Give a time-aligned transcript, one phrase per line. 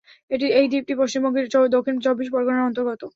[0.59, 3.01] এই দ্বীপটি পশ্চিমবঙ্গের দক্ষিণ চব্বিশ পরগনার অন্তর্গত।